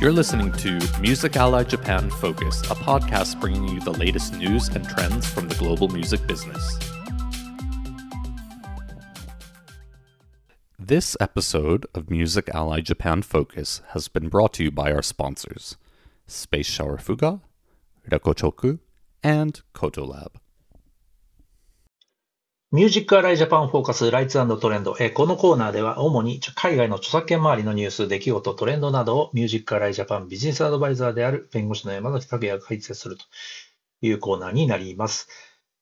[0.00, 4.88] You're listening to Music Ally Japan Focus, a podcast bringing you the latest news and
[4.88, 6.78] trends from the global music business.
[10.78, 15.76] This episode of Music Ally Japan Focus has been brought to you by our sponsors
[16.28, 17.40] Space Shower Fuga,
[18.08, 18.78] Rekochoku,
[19.24, 20.36] and Kotolab.
[22.70, 24.94] ミュージックアライジャパンフォーカスライツトレンド。
[25.14, 33.24] このコーナーでは主に海外の著作権周りのニュース、出来事、トレンドなどをミュージックアライジャパンビジネスアドバイザーである弁護士の山崎拓也が解説すると
[34.02, 35.28] いうコーナーになります。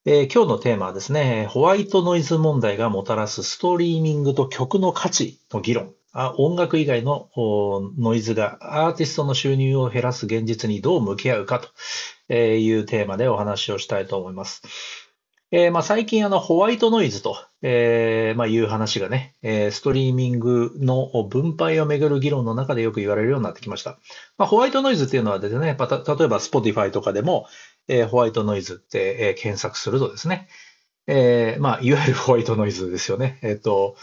[0.04, 5.92] えー今日のテーマはですね、ホワイトノイズ問題がもたらすストリーミングと曲の価値の議論。
[6.38, 11.60] 音楽以外のノイズがアーティストの収入を減らす現実にどう向き合うか
[12.28, 14.62] というテーマでお話をしたいと思います。
[15.52, 23.98] えーまあ、最近あのホワイトノイズと、えーまあ、いう話がね、えーストリーミングの分配をめぐる議論の中でよく言われるようになってきました。
[24.38, 27.46] まあ、ホワイトノイズっていうのはですね、た例えば Spotify とかでも、
[27.86, 30.48] えホワイトノイズって、え検索するとですね、
[31.06, 33.38] えまあ、いわゆるホワイトノイズですよね。
[33.42, 33.96] えっ、と、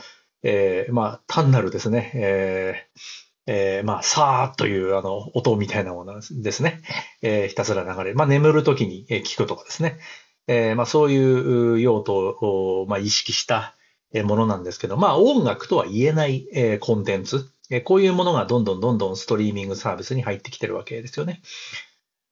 [0.44, 3.00] えまあ、単なるですね、えー
[3.46, 6.82] えーまあ、さーというあの音みたいなものですね。
[7.22, 8.16] えーひたすら流れる。
[8.16, 10.00] まあ、眠るときに聞くとかですね。
[10.48, 13.76] えーまあ、そういう用途を、まあ、意識した
[14.14, 21.42] ものなんですけど、まあ、音楽とは言えない、えーコンテンツ、えーこういうものがどんどんどんどんストリーミングサービスに入ってきてるわけですよね。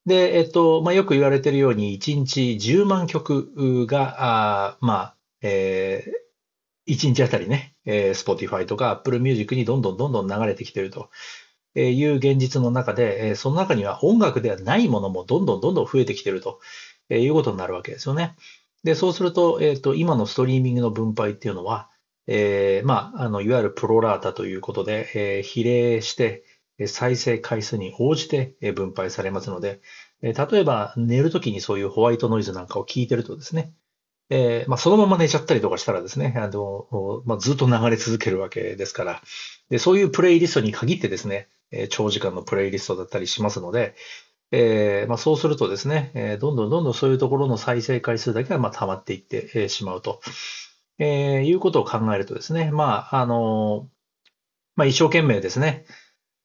[0.06, 4.16] で、えっと、まあ、よく言われているように、1日10万曲が、
[4.72, 11.10] あまあ、えー、1日あたりね、えー Spotify とか Apple Music にどんどんどんどん流れてきてると
[11.76, 16.60] いう現実の中で、その中には音楽ではないものもどんどんどんどん増えてきていると
[17.12, 18.36] えーいうことになるわけですよね。
[18.84, 21.90] で、そうすると、えっ、と、今のストリーミングの分配っていうのは、
[22.26, 26.44] えーまあ、あの、いわゆるプロラータということで、えー比例して、
[26.88, 29.82] 再生回数に応じて分配されますので、
[30.22, 33.74] 例えば寝るときにそういうホワイトノイズなんかを聞いてるとですね、
[34.32, 39.22] えーまあ、そのまま寝ちゃったりとかしたらですね、あの、まあ、ずっと流れ続けるわけですから、
[39.70, 41.50] で、そういうプレイリストに限ってですね、
[41.90, 43.96] 長時間のプレイリストだったりしますので、
[44.52, 50.22] えーまあ、そうするとですね、えーどんどんどんどんそういうところの再生回数だけがまあ溜まっていってえーしまうと、
[51.00, 53.90] えいうことを考えるとですね、まあ、あの
[54.76, 55.86] まあ、一生懸命ですね、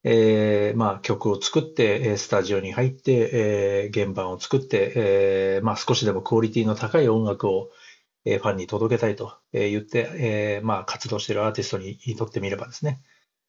[0.05, 7.71] えまあ、曲を作って、スタジオに入って、えー原版を作って、えまあ、少しでもクオリティの高い音楽を、
[8.25, 13.01] えファンに届けたいとえ言って、えまあ、活動しているアーティストにとってみればですね、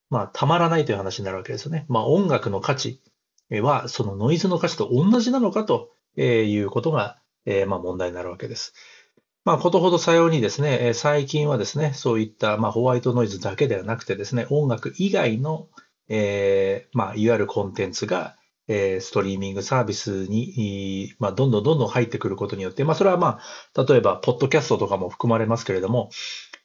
[0.10, 1.86] まあ、たまらないという話になるわけですよね。
[1.90, 3.02] まあ、音楽の価値
[3.50, 8.74] は、そのノイズの価値と同じなのかということが、問題になるわけです。
[9.46, 15.70] まあ、ことほどさようにですね、最近はですね、そういった、まあ、ホワイトノイズだけではなくてですね、音楽以外の、
[16.10, 18.36] えーまあ、いわゆるコンテンツが、
[18.68, 23.40] えーストリーミングサービスに、まあ、どんどんどんどん入ってくることによって、まあ、それはま
[23.74, 26.10] あ、例えば、ポッドキャストとかも含まれますけれども、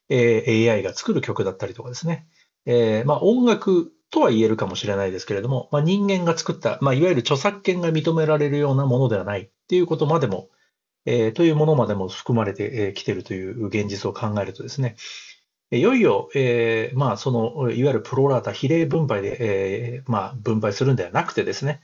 [0.08, 2.26] えー AI が作る曲だったりとかですね、
[2.66, 10.48] えーまあ、音楽とは言えるかもしれないですけれども、まあ、人間が作った、まあ、いわゆる著作権が認められるようなものではないっていうことまでも、
[11.06, 14.96] えーというものまでも含まれてきているという現実を考えるとですね、
[15.72, 21.80] いよいよ、えーまあ、その、いわゆるプロラータ比例分配で、えーまあ、分配するんではなくてですね、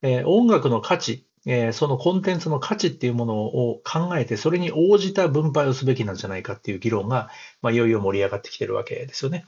[0.00, 7.30] え音楽の価値、えーそのコンテンツの価値っていうものを考えて、それに応じた分配をすべきなんじゃないかっていう議論が、
[7.62, 9.44] まあ、いよいよ盛り上がってきてるわけですよね。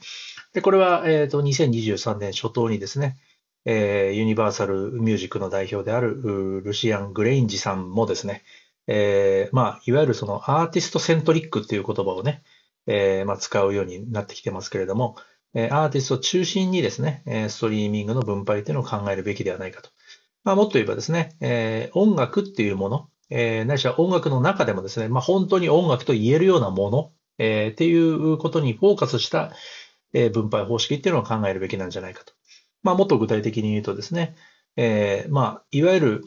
[0.53, 3.17] で、これは、えっ、と、2023年初頭にですね、
[3.65, 8.43] えーユニバーサルミュージックの代表であるルシアン・グレインジさんもですね、
[8.87, 12.43] えーまあ、いわゆるそのアーティストセントリックっていう言葉をね、
[12.87, 15.15] えーまあ、使うようになってきてますけれども、
[15.53, 19.89] アーティストを中心にですね、ストリーミングの分配っていうのを考えるべきではないかと。
[20.43, 29.51] まあ、もっと言えばですね、えー音楽っていうもの、えーないしは音楽の中でもですね、まあ、本当に音楽と言えるようなもの、えーっていうことにフォーカスした、
[30.13, 32.33] えー分配方式っていうのを考えるべきなんじゃないかと。
[32.83, 34.35] まあ、もっと具体的に言うとですね、
[34.77, 36.23] えーまあ、いわゆる、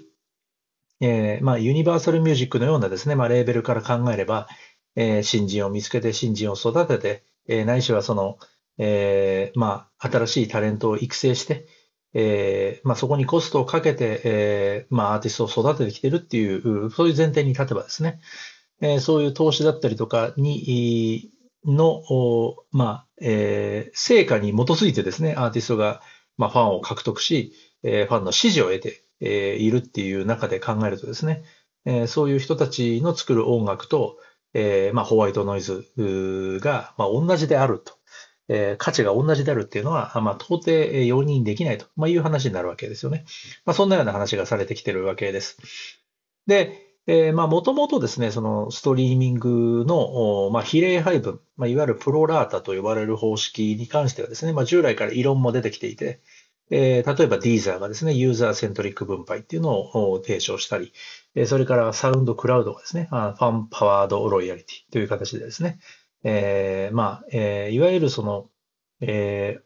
[1.00, 4.49] えーまあ、ユニバーサルミュージックのようなですね、まあ、レーベルから考えれば、
[4.94, 8.38] えー新人を見つけて、新人を育てて、えーないしはその、
[8.79, 11.67] えーまあ、新しいタレントを育成して、
[12.14, 18.19] えーまあ、そこにコストをかけて、えーまあ、アーティストを育ててきてるっていう、そういう前提に立てばですね、
[18.81, 21.31] えーそういう投資だったりとかに、
[21.67, 22.03] の、
[22.73, 26.00] まあ、え成果に基づいてですね、アーティストが、
[26.37, 27.53] ま、ファンを獲得し、
[27.85, 31.43] えファンの支持を得て、えいるっていう中で考えるとですね、
[31.87, 34.17] えそういう人たちの作る音楽と、
[34.55, 35.85] えま、ホワイトノイズ
[36.61, 37.94] が、ま、同じであると。
[38.49, 43.25] え、価値が同じであるっていうのは、まあ、到底容認できないと、ま、いう話になるわけですよね。
[43.65, 45.59] まあ、そんなような話がされてきてるわけです。
[46.47, 56.21] で、え、まあ、もともとですね、そのストリーミングの、まあ、比例配分、まあ、いわゆるプロラータと呼ばれる方式に関してはですね、まあ、従来から異論も出てきていて、
[56.71, 60.93] えー、例えばディーザーがですね、ユーザーセントリック分配っていうのを提唱したり、
[61.47, 65.81] それからサウンドクラウドがですね、ファンパワードロイヤリティという形でですね、
[66.25, 68.49] えー、まあ、えー、いわゆるその、
[69.01, 69.63] えー、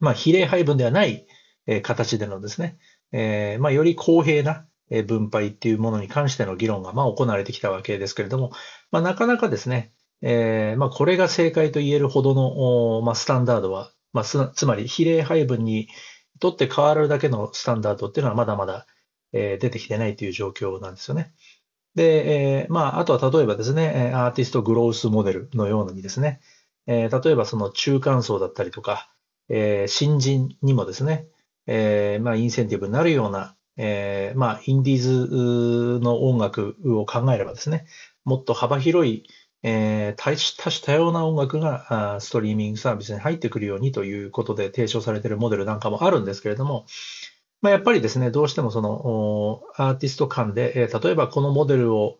[0.00, 1.26] まあ、比例配分ではない、
[1.66, 2.78] え形でのですね、
[3.10, 4.66] えー、まあ、より公平な
[5.06, 8.52] 分配っていうものに関しての議論が、まあ、行われてきたわけですけれども、
[8.90, 15.88] まあ、なかなかですね、えー、まあ、これが正解と言えるほどの、まあ、スタンダードは、まあ、つまり比例配分に
[16.40, 18.86] とって変わるだけのスタンダードっていうのはまだまだ、
[19.32, 21.32] えー、出てきてないという状況なんですよね。
[21.94, 26.40] で、えー、まあ、あとは例えばですね、アーティストグロースモデルのようにですね、
[26.86, 29.10] えー、例えばその中間層だったりとか、
[29.48, 31.26] えー、新人にもですね、
[31.66, 37.86] えー、まあ、インセンティブになるような、えー、まあ、インディーズの音楽を考えればですね、
[38.24, 39.24] もっと幅広い、
[39.62, 46.84] えー、多種多様な音楽がストリーミングサービスに入ってくるようにということで提唱されているモデルなんかもあるんですけれども、
[47.64, 52.18] まあ、やっぱりですね、どうしてもそのアーティスト間で、えー、例えばこのモデルを、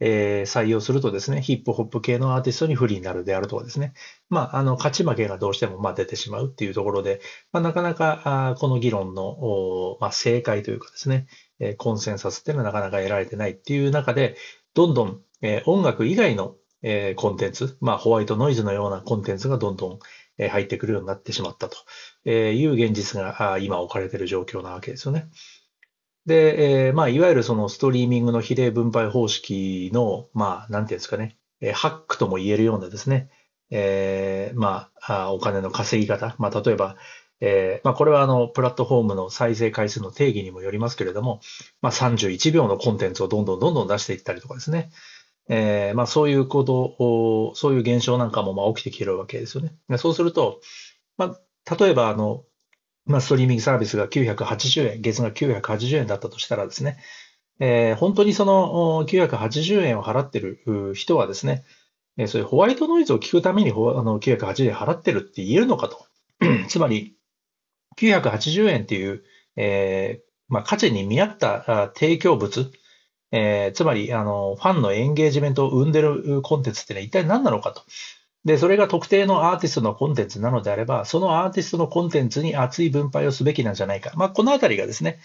[0.00, 3.94] えー、採用するとですね、ヒップホップ系のアーティストに不利になるであるとかですね、
[4.28, 7.22] まあ、あの、勝ち負けがどうしてもまあ出てしまうっていうところで、
[7.52, 11.26] まあ、なかなかあこの議論の、まあ、正解というかですね、
[11.58, 14.36] えコンセンサスっていうのはなかなか得られてないっていう中で、
[14.74, 19.98] どんどん、え音楽以外の、えコンテンツ、まあ、ホワイトノイズのようなコンテンツがどんどん、
[20.38, 21.76] 入ってくるようになってしまったと
[22.28, 25.28] いう現実が今置かれている状況なわけですよね。
[26.26, 31.36] で、え、まあ、いわゆるそのストリーミングの比例分配方式の、まあ、なんていうんですかね、
[31.74, 33.28] ハックとも言えるようなですね、
[33.70, 36.36] えー、まあ、お金の稼ぎ方。
[36.38, 36.96] まあ、例えば、
[37.40, 41.40] えー、まあ、これはあの、プラットフォームの再生回数の定義にもよりますけれども、
[41.80, 44.90] まあ、31秒のコンテンツをどんどんどんどん出していったりとかですね。
[45.48, 49.74] えー、まあ、そういうことを、そういう現象なんかもまあ起きてきてるわけですよね。
[49.98, 50.60] そうすると、
[51.16, 51.36] ま
[51.66, 52.44] あ、例えばあの、
[53.04, 56.98] まあ、ストリーミングサービスが980円、月額980円だったとしたらですね、
[57.58, 60.60] えー、本当にその980円を払ってる
[60.94, 61.64] 人はですね、
[62.16, 66.06] えー、そういうホワイトノイズを聞くためにあの980円払ってるって言えるのかと。
[66.68, 67.16] つまり、
[67.98, 69.22] 980円っていう、
[69.56, 72.70] えーまあ、価値に見合った提供物、
[73.32, 77.82] えー、つまりあの、ファンのエンゲージメントを生んでるコンテンツってのは一体何なのかと。
[78.44, 84.12] で、それが特定のアーティストのコンテンツなのであれば、そのアーティストのコンテンツに熱い分配をすべきなんじゃないか。
[84.16, 85.18] まあ、このあたりがですね、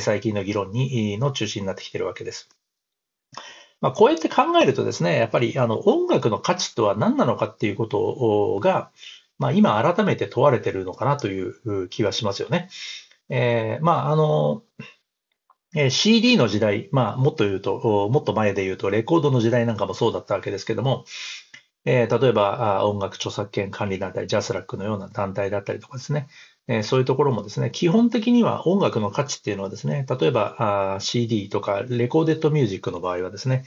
[0.00, 2.48] 最近の議論にの中心になってきてるわけです。
[3.80, 8.90] まあ、こうやって考えるとですね、やっぱりあの音楽の価値とは何なのかっていうことが、
[9.38, 12.68] まあ、今改めて問われてるのかなという気はしますよね。
[13.30, 14.62] えー、まあ、あの、
[15.74, 21.04] え CD の時代、まあ、もっと言うと、もっと前で言うと、レコードの時代なんかもそうだったわけですけども、
[21.84, 26.28] えー、例えば音楽著作権管理団体、ジャスラックのような団体だったりとかですね、
[26.68, 33.64] えー、そういうところもですね、基本的には音楽の価値っていうのはですね、例えばあ CD とかレコーデッドミュージックの場合はですね、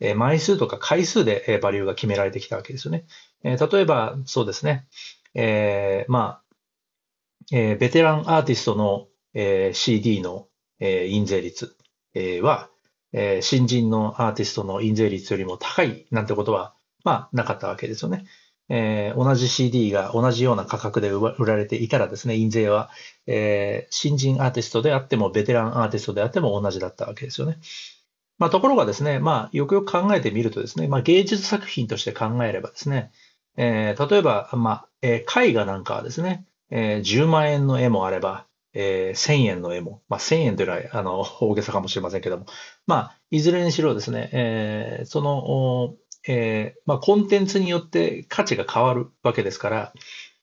[0.00, 3.06] えー、枚数とか回数で、えバリューが決められてきたわけですよね。
[3.44, 4.86] え例えば、そうですね、
[5.34, 10.48] えまあ、えベテランアーティストの、え CD の、
[10.84, 11.76] え印税率、
[12.14, 12.68] えは、
[13.12, 16.74] え新人のアーティストの印税率よりも高いなんてことは、
[17.04, 18.24] まあ、なかったわけですよね。
[18.68, 22.90] えー、同じ CD が同じような価格で売られていたらですね、印税は、
[23.26, 27.58] えー、新人アーティストであっても、ベテランアーティストであっても同じだったわけですよね。
[28.38, 33.12] まあ、ところがですね、まあ、よくよく考えてみるとですね、まあ、芸術作品として考えればですね、
[33.56, 42.46] えー、例えば、まあ、えー、絵画なんかはですね、えー、10万円の絵もあれば、えー、1000円の絵も、まあ、1000円というのは、あの、大げさかもしれませんけども、
[42.86, 45.94] まあ、いずれにしろですね、えー、その、
[46.26, 49.92] えー、まあ、コンテンツによって価値が変わるわけですから、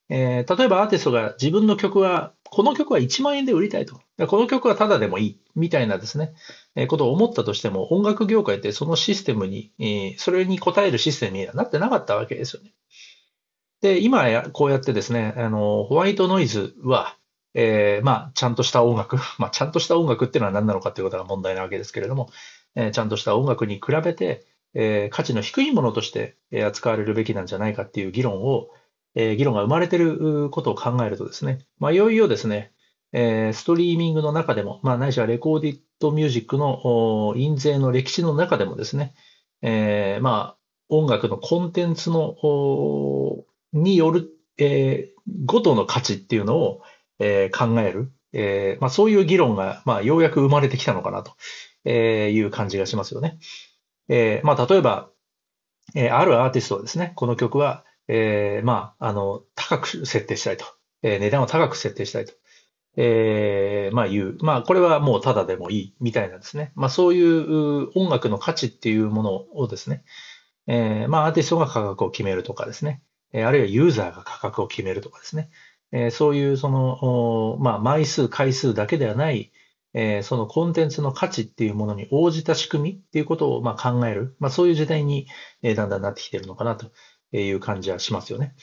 [0.08, 4.00] えー、例えばアーティストが自分の曲は、この曲は1万円で売りたいと。
[4.26, 5.38] この曲はただでもいい。
[5.54, 6.34] みたいなですね、
[6.76, 12.72] えー、ことを思ったとしても、音楽業界ってそのシステムに、えー、それに応えるシステムにはなってなかったわけですよね。
[13.80, 17.16] で、今や、こうやってですね、あの、ホワイトノイズは、
[17.54, 22.30] えー、まあ、ちゃんとした音楽、 まあ、ちゃんとした音楽っていうのは何なのかということが問題なわけですけれども、
[22.74, 28.70] えー、ちゃんとした音楽に比べて、えー、価値の低いものとして扱われるべきなんじゃないかっていう議論を、
[29.14, 32.72] え、議論が生まれてることを考えるとですね、まあ、いよいよですね、
[33.12, 39.12] え、ストリーミングの中でも、まあ、ないしはレコーディットミュージックの印税の歴史の中でもですね、
[39.60, 42.34] え、まあ、音楽のコンテンツの、
[43.74, 46.82] によるえー、ごとの価値っていうのを、
[47.22, 53.38] えー、考える、えーまあ、そういう議論が、まあ、ようやく生まれてきたのかなという感じがしますよね。
[54.08, 55.10] えーまあ、例えば、
[55.94, 60.64] え、あるアーティストはですね、この曲は、え、まあ、あの、高く設定したいと。
[61.02, 62.32] え、値段を高く設定したいと。
[62.96, 64.36] え、まあ言う。
[64.40, 66.72] まあこれはもうただでもいいみたいなですね。
[66.74, 70.04] まあそういう音楽の価値っていうものをですね、
[70.66, 73.02] え、まあアーティストが価格を決めるとかですね。
[73.32, 75.48] え、あるいはユーザーが価格を決めるとかですね。
[75.92, 79.52] えー、そういうその、まあ枚数、回数だけではない、
[79.94, 84.36] えー、そのコンテンツの価値っていうものに応じた仕組みっていうことをまあ考える。
[84.38, 85.26] まあそういう時代に、
[85.62, 86.90] え、だんだんなってきてるのかなと
[87.36, 88.54] いう感じはしますよね。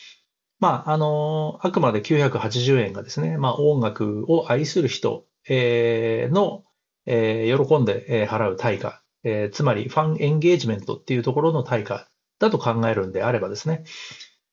[0.60, 6.64] まあ、あの、あくまで980円がですね、まあ、音楽を愛する人、えー、の、
[7.06, 12.08] えー、喜んで払う対価、えー、つまりファンエンゲージメントっていうところの対価
[12.40, 13.84] だと考えるんであればですね、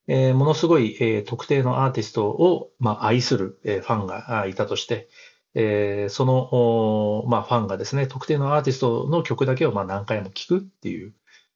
[0.08, 5.08] えー、ものすごい、えー、特定のアーティストを、まあ、愛する、えー、ファンがいたとして、
[5.54, 11.14] えー、その、まあ、ファンがですね、特定のアーティストの曲だけをまあ何回も聴くっていう、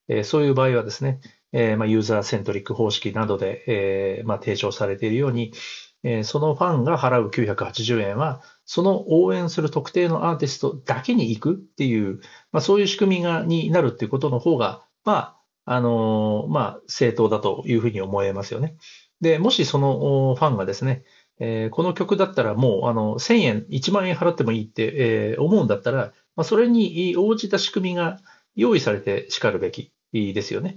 [0.09, 1.21] えー、そういう場合はですね、
[1.53, 5.53] えー、まあ、ユーザーセントリック方式などで、えー、まあ、提唱されているように、
[6.03, 12.21] えー、そのファンが払う980円は、その応援する特定のアーティストだけに行くっていう、
[12.53, 15.40] まあ、そういう仕組みがになるっていうことの方が、まあ、
[15.73, 18.75] あのまあ、正当だというふうに思えますよね。
[19.21, 21.05] で、もしそのファンがですね、
[21.39, 28.19] えー、この曲だったらもうあの1000円、1万円払ってもいいって、えー、思うんだったら、まあ、それに応じた仕組みが
[28.57, 30.75] 用意されてしかるべきですよね。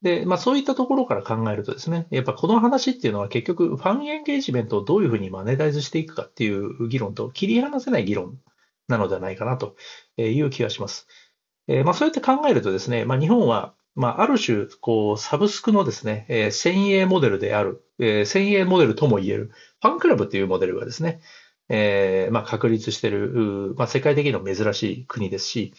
[0.00, 8.38] で、まあそういったところから考えるとですね、やっぱこの話っていうのは結局ファンエンゲージメントをどういうふうにマネタイズしていくかっていう議論と切り離せない議論
[8.88, 9.76] なのではないかなと
[10.16, 11.08] いう気がします。
[11.68, 21.20] えー、まあそうやって考えるとですね、まあ日本はまあ、ある種、こう、サブスクのですね、えー、先鋭モデルである、えー、先鋭モデルとも言える、ファンクラブっていうモデルがですね、
[21.68, 25.74] えー、まあ、確立している、まあ、世界的にも珍しい国ですし、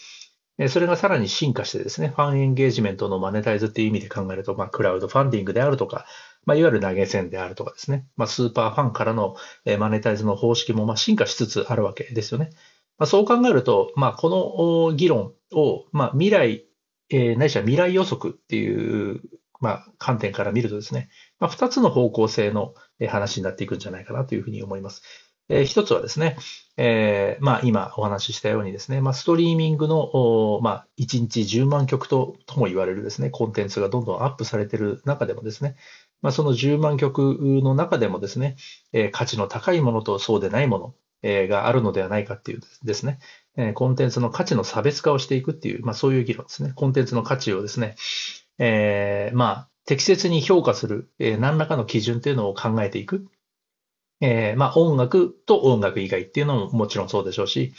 [0.70, 6.06] それがさらに進化してですね、ファンエンゲージメントのマネタイズっていう意味で考えると、まあ、クラウドファンディングであるとか、
[6.46, 9.36] まあ、いわゆる投げ銭であるとかですね、まあ、スーパーファンからの
[9.80, 12.52] マネタイズの方式もまあ進化しつつあるわけですよね。
[12.98, 16.66] まあ、そう考えると、まあ、この議論を、まあ、未来、
[17.10, 19.22] えー、ないしは未来予測っていう、
[19.60, 21.10] まあ、観点から見るとですね、
[21.40, 22.74] まあ、二つの方向性の
[23.08, 25.02] 話になっていくんじゃないかなというふうに思います。
[25.48, 26.38] えー、一つはですね、
[26.78, 35.76] えー、まあ今お話ししたようにですね、まあストリーミングの、まあ1日10万曲ととも言われるですね、コンテンツがどんどんアップされている中でもですね、
[36.22, 38.56] まあその10万曲の中でもですね、
[38.92, 43.20] えー、価値の高いものとそうでないもの、えー、があるのではないかっていうですね、
[43.58, 46.74] え、コンテンツの価値の差別化をしていくっていう、まあそういう議論ですね。
[46.76, 47.96] コンテンツの価値をですね、
[48.60, 53.28] えー、まあ適切に評価する、えー、何らかの基準っていうのを考えていく。
[54.22, 57.74] えー、まあ音楽と音楽以外っていうのももちろんそうでしょうし、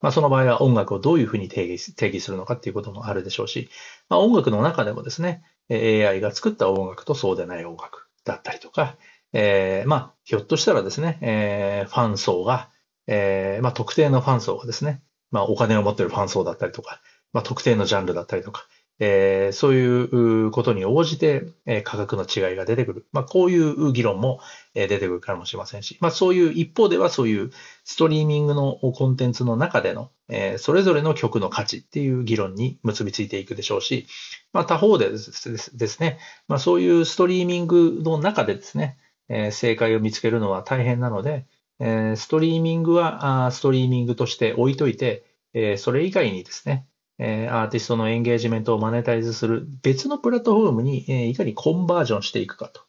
[0.00, 3.68] まあその場合は音楽をどういうふうに定義定義するのかっていうこともあるでしょうし、
[4.08, 8.96] まあ音楽の中でもですね、AI が作った音楽とそうでない音楽だったりとか、
[9.32, 12.70] えー、まあひょっとしたらですね、えー、ファン層が、
[13.06, 17.00] えー、まあ特定のファン層がですね、まあお金を持っているファン層だったりとか、
[17.32, 18.66] まあ特定のジャンルだったりとか、
[19.02, 23.06] えー、そういうことに応じて、えー、価格の違いが出てくる。
[23.12, 24.40] まあ、こういう議論も、
[24.74, 27.50] えー、出てくるかもしれませんし、まあ、そういう一方ではそういう
[27.84, 34.06] ストリーミングのコンテンツの中での、えー、それぞれの曲の価値っていう議論に結びついていくでしょうし、
[34.52, 38.98] まあ、他方でですね、まあ、そういうストリーミングの中でですね、
[39.30, 41.46] えー、正解を見つけるのは大変なので、
[41.80, 46.86] え、ストリーミングはストリーミングとして置いといて、え、それ以外にですね、
[47.18, 52.80] えアーティストのエンゲージメントをマネタイズする別のプラットフォームに、えいかにコンバージョンしていくかと。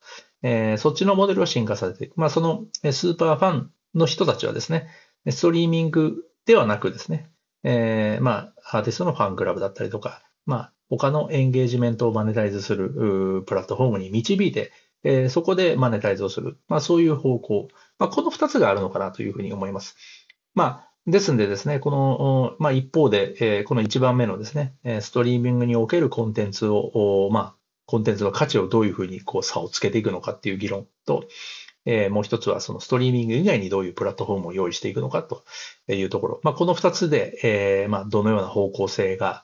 [0.43, 2.15] えそっちのモデルを進化させていく。
[2.15, 4.88] まあ、そのスーパーファンの人たちはですね、
[5.29, 7.29] ストリーミングではなくですね、
[7.63, 14.71] え、まあ、アーティストのファンクラブだったりとか、まあ、他のエンゲージメントをマネタイズするプラットフォームに導いて、
[15.03, 16.57] え、そこでマネタイズをする。
[16.67, 17.67] まあ、そういう方向。
[18.01, 19.96] まあ、この二つがあるのかなというふうに思います。
[20.55, 27.55] まあ、ですんでですね、この、まあ、一方で、え、この一番目のですね、ストリーミングにおけるコンテンツを、まあ、
[27.86, 31.27] コンテンツの価値をどういうふうにこう差をつけていくのかっていう議論と、
[31.86, 35.43] え、もう一つはそのストリーミング以外にどういうプラットフォームを用意していくのかと
[35.88, 36.39] いうところ。
[36.41, 39.43] まあ、この二つで、え、まあ、どのような方向性が、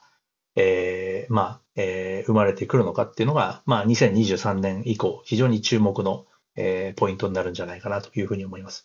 [0.56, 6.26] え、まあ、え、生まれてくるのかっていうのが、まあ、2023年以降、非常に注目の、
[6.60, 8.84] えー、ポイントになるんじゃないかなというふうに思います。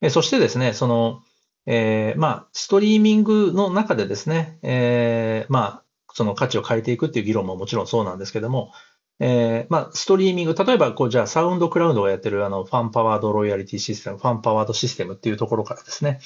[0.00, 1.22] えそしてですね、その、
[1.66, 5.84] えー、まあ、ストリーミングの中でですね、えー、まあ、
[6.14, 8.72] その価値を変えていくっていう議論ももちろんそうなんですけども、
[9.18, 16.20] えー、まあ、ストリーミング、例えば、こう、じゃあ、サウンドクラウドがやってる、あの、ファンパワードロイヤリティシステム、ファンパワードシステムっていうところからですね、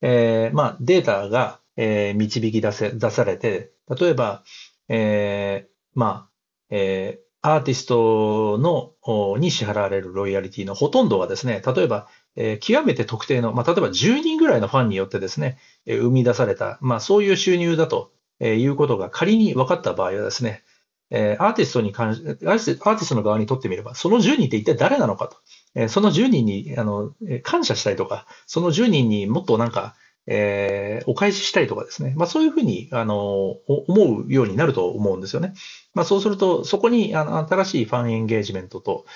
[0.00, 4.42] えー、まあ、データが、えー、導き出せ、出されて、例えば、
[4.88, 6.30] えー、まあ、
[6.70, 12.06] えー、アーティストの、に支払われるロイヤリティのほとんどはですね、例えば、
[12.36, 20.62] えー、極めて特定の、まあ、例えば10人ぐらいのファンによってですね、えー、生み出された、まあ、そういう収入だということが仮に分かった場合はですね、
[21.10, 25.38] え、アーティストに関し、アーティストの側にとってみれば、その10人って一体誰なのかと。
[25.74, 32.14] え、その10人に、あの、感謝したいとか、その10人にもっとなんか、えー、お返ししたいとかですね。
[32.16, 35.54] まあそういうふうに、あの、思うようになると思うんですよね。
[35.94, 39.06] まあそうすると、そこに、あの、新しいファンエンゲージメントと、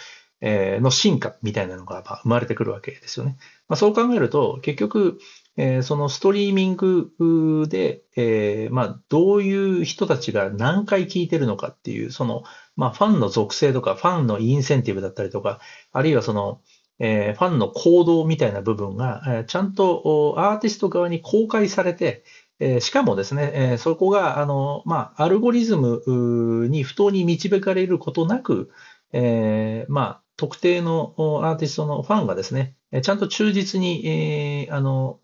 [0.41, 3.37] えー、の進化みたいなのが生まれてくるわけですよね。
[3.69, 5.19] まあそう考えると、結局、
[5.57, 12.43] えー、そのストリーミングで、えー、まあ、どういう人たちが何回聞いてるのかっていう、その、
[12.77, 15.61] まあ、ファンの属性とか、ファンのインセンティブだったりとか、
[15.93, 16.61] あるいはその、
[16.99, 22.25] え、ファンの行動みたいな部分が、え、ちゃんとアーティスト側に公開されて、
[22.61, 28.71] え、しかもですね、え、そこが、あの、まあ、アルゴリズムに不当に導かれることなく、
[29.13, 35.21] え、まあ、特定のアーティストのファンがですね、ちゃんと忠実に、えー、あの、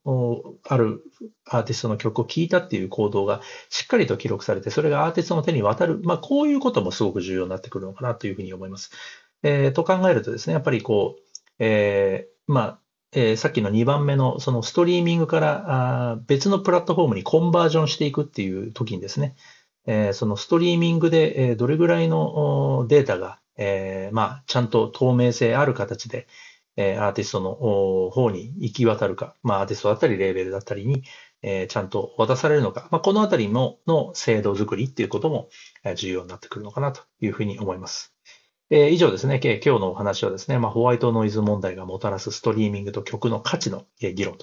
[0.65, 1.03] ある
[1.49, 6.01] アーティストの曲を聴いたっていう行動がしっかりと記録されて、それがアーティストの手に渡る。
[6.05, 8.91] まあ、こういうこともすごく重要になってくるのかなというふうに思います。
[9.43, 11.30] えー、と考えるとですね、やっぱりこう、
[11.61, 12.81] えー、まあ、
[13.13, 19.37] えー、さっきの2番目のそのストリーミングからあ別のプラットフォームにコンバージョンしていくっていう時にですね、
[19.87, 26.27] えー、そのストリーミングで、えー、どれぐらいのデータが、えー、まあ、ちゃんと透明性ある形で、
[26.77, 27.55] えー、アーティストの
[28.11, 31.03] 方に行き渡るか、まあ、アーティストだったり、レーベルだったりに、
[31.43, 35.49] えー、ちゃんと渡されるのか、まあ、このあたりもの制度作りっていうことも
[35.97, 38.15] 重要になってくるのかなというふうに思います。
[38.73, 44.37] えー、以上ですね、今日のお話はですね、まあ、ホワイトノイズ問題がもたらすストリーミングと曲の価値の議論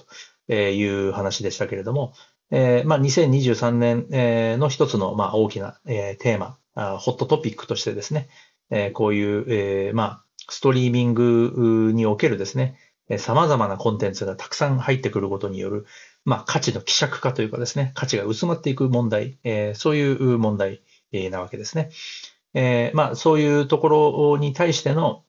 [0.46, 2.12] という話でしたけれども、
[2.50, 6.58] えー、まあ、2023年の一つのまあ大きなテーマ、
[6.98, 8.28] ホットトピックとしてですね、
[8.92, 12.76] こういう、え、まあ、ストリーミングにおけるですね、
[13.16, 15.86] 様々なコンテンツがたくさん入ってくることによる、
[16.26, 20.82] まあ、価値の希釈化というかですね、価値が薄まっていく問題、え、そういう問題
[21.30, 21.88] なわけですね。
[22.54, 25.24] えー、まあ、そういうところに対しての、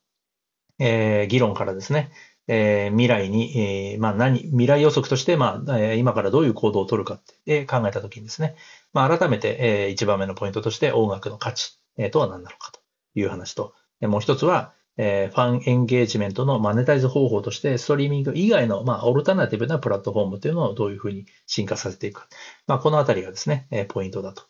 [0.80, 2.12] えー、議論からですね、
[2.48, 8.56] えー、未来に、えー、まあ何、未来予測として、まあ、今からどういう行動を取るかって考えたときにですね、
[8.92, 11.80] まあ、改めて、えー、一番目のポイントとして音楽の価値、
[12.12, 12.80] とは何なのかと
[13.14, 22.28] いう話と、もう一つは、えー、ファンエンゲージメントのマネタイズ方法として、ストリーミング以外の、まあ、オルタナティブなプラットフォームというのをどういうふうに進化させていくか。
[22.68, 24.44] まあ、このあたりがですね、ポイントだと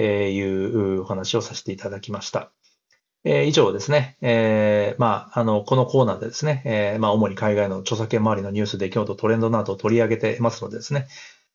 [0.00, 2.52] えいうお話をさせていただきました。
[3.22, 11.06] えー、以上ですね、えー、まあ、あの、このコーナーでですね、えー、まあ、主に海外の著作権周りのニュースで今日とトレンドなどを取り上げてますのでですね、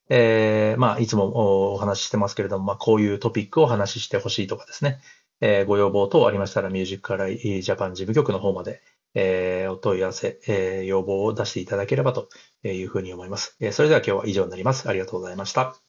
[0.10, 5.00] え、まあ、いつもお話ししてますけれども、まあ、こういうトピックをお話ししてほしいとかですね、
[5.42, 8.82] え、ご要望等ありましたら、ミュージックアライジャパン事務局の方まで、
[9.16, 12.30] え、お問い合わせ、え、要望を出していただければと
[12.64, 13.56] いうふうに思います。
[13.60, 14.88] え、それでは今日は以上になります。
[14.88, 15.85] ありがとうございました。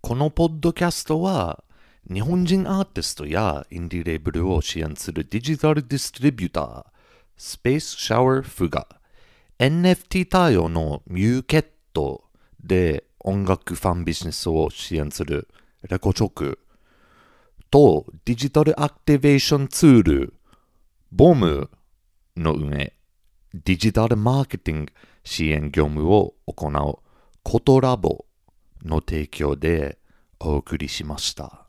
[0.00, 1.64] このポッドキャストは、
[2.10, 6.84] 日本人アーティストやインディレーブルを支援するデジタルディストリビューター、
[7.36, 8.86] スペースシャワーフが
[9.58, 12.24] NFT 対応のミューケット
[12.62, 15.48] で音楽ファンビジネスを支援する
[15.82, 16.60] レコチョク
[17.70, 20.34] とデジタルアクティベーションツール
[21.10, 21.70] ボム
[22.36, 22.92] の上
[23.52, 24.92] デジタルマーケティング
[25.24, 26.98] 支援業務を行う
[27.42, 28.27] コトラボ。
[28.83, 29.97] の提供で
[30.39, 31.65] お送りしました。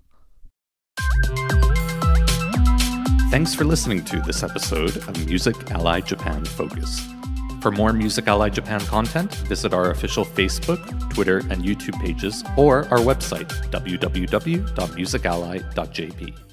[3.31, 7.01] Thanks for listening to this episode of Music Ally Japan Focus.
[7.61, 10.79] For more Music Ally Japan content, visit our official Facebook,
[11.13, 16.48] Twitter, and YouTube pages or our website, www.musically.jp.